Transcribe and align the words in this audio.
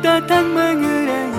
datang 0.00 0.52
mengerai 0.54 1.32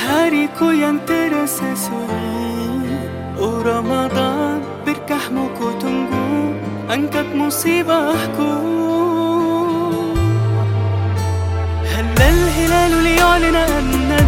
Hariku 0.00 0.72
yang 0.72 1.00
terasa 1.04 1.74
sunyi 1.76 3.08
Oh 3.40 3.60
Ramadan 3.60 4.64
berkahmu 4.86 5.52
ku 5.58 5.68
tunggu 5.80 6.56
Angkat 6.88 7.28
musibahku 7.32 8.52
هل 11.94 12.06
الهلال 12.18 12.92
ليعلن 13.02 13.54
أننا 13.54 14.18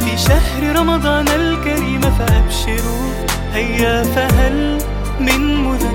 في 0.00 0.16
شهر 0.16 0.76
رمضان 0.80 1.28
الكريم 1.28 2.00
فأبشروا 2.00 3.06
هيا 3.52 4.02
فهل 4.02 4.78
من 5.20 5.40
مذكر 5.64 5.89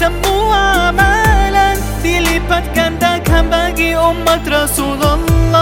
Semua 0.00 0.88
amalan 0.88 1.76
dilipat 2.00 2.72
gandakan 2.72 3.52
bagi 3.52 3.92
umat 3.92 4.48
Rasulullah 4.48 5.60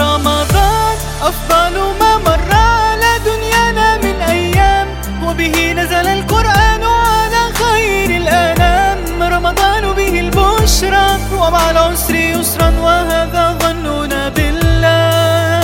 Ramadan 0.00 0.96
afdalu 1.20 2.00
ma 2.00 2.16
marra 2.24 2.96
ala 2.96 3.20
dunyana 3.20 4.00
min 4.00 4.16
ayyam 4.24 4.88
وبه 5.20 5.52
نزل 5.52 6.06
القرآن 6.08 6.80
على 6.80 7.42
خير 7.60 8.24
الأنام 8.24 9.20
رمضان 9.20 9.84
به 9.92 10.14
البشرى 10.20 11.08
ومع 11.36 11.70
العسر 11.70 12.14
يسرا 12.16 12.72
وهذا 12.72 13.44
ظننا 13.60 14.32
بالله 14.32 15.60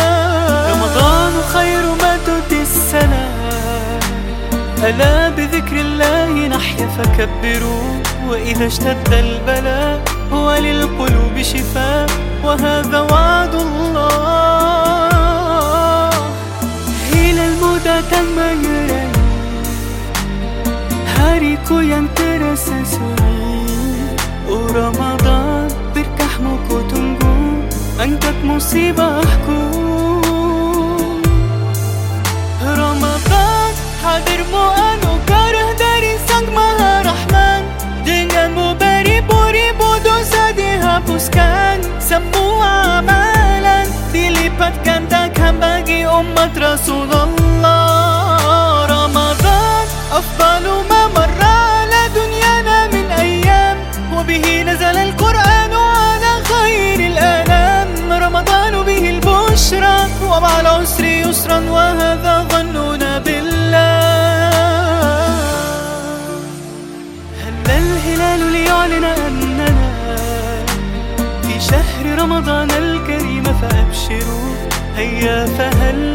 رمضان 0.77 1.33
خير 1.57 1.85
ما 2.05 2.21
السلام 2.53 3.57
ألا 4.85 5.29
بذكر 5.29 5.56
أحيا 6.57 6.87
فكبروا 6.87 8.01
وإذا 8.29 8.67
اشتد 8.67 9.13
البلاء 9.13 10.03
هو 10.33 10.55
للقلوب 10.55 11.43
شفاء 11.43 12.07
وهذا 12.45 13.01
وعد 13.01 13.55
الله. 13.55 14.07
إلى 17.13 17.49
المدى 17.49 18.03
تم 18.11 18.39
يرين 18.65 19.13
هاريكو 21.19 21.79
ينترى 21.81 22.57
سسوري 22.57 23.67
ورمضان 24.49 25.69
بركح 25.95 26.41
موكو 26.41 26.81
تنقو 26.89 27.37
أنت 28.01 28.25
مصيبة 28.45 29.19
أحكو. 29.19 29.66
Semua 42.07 43.03
amalan 43.03 43.83
dilipat 44.15 44.79
gandakan 44.87 45.59
bagi 45.59 46.07
umat 46.07 46.55
Rasulullah 46.55 47.83
Ramadan 48.87 49.85
afdalu 50.15 50.87
ma 50.87 51.11
marra 51.11 51.83
ala 51.83 52.03
dunyana 52.15 52.79
min 52.95 53.07
ayyam 53.11 53.77
وبه 54.17 54.63
نزل 54.65 54.97
القرآن 54.97 55.73
على 55.75 56.33
خير 56.49 56.99
الأنام 57.13 58.09
رمضان 58.09 58.75
به 58.89 59.05
البشرى 59.19 59.97
ومع 60.25 60.53
العسر 60.61 61.05
يسرا 61.05 61.59
وهذا 61.69 62.35
ظننا 62.51 63.19
بالله 63.19 64.47
هل 67.45 67.55
الهلال 67.67 68.41
ليعلن 68.57 69.05
رمضان 72.27 72.71
الكريم 72.71 73.43
فأبشروا 73.45 74.55
هيا 74.97 75.47
فهل 75.47 76.06